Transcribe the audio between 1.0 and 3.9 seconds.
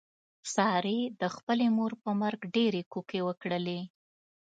د خپلې مور په مرګ ډېرې کوکې وکړلې.